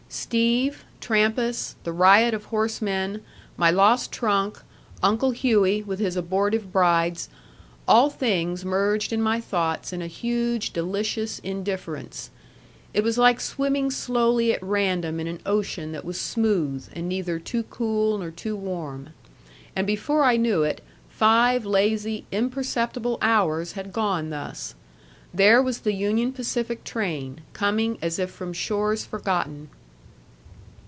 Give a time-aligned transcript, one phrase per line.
[0.13, 3.21] Steve, Trampas, the riot of horsemen,
[3.55, 4.61] my lost trunk,
[5.01, 7.29] Uncle Hughey, with his abortive brides
[7.87, 12.29] all things merged in my thoughts in a huge, delicious indifference.
[12.93, 17.39] It was like swimming slowly at random in an ocean that was smooth, and neither
[17.39, 19.11] too cool nor too warm.
[19.77, 24.75] And before I knew it, five lazy imperceptible hours had gone thus.
[25.33, 29.69] There was the Union Pacific train, coming as if from shores forgotten.